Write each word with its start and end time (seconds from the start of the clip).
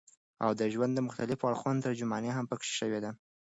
او 0.43 0.51
د 0.59 0.61
ژوند 0.73 0.93
د 0.95 0.99
مختلفو 1.07 1.47
اړخونو 1.49 1.83
ترجماني 1.87 2.31
هم 2.33 2.45
پکښې 2.51 2.73
شوې 2.79 2.99
ده 3.03 3.11